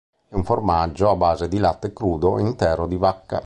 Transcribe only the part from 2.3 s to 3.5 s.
e intero di vacca.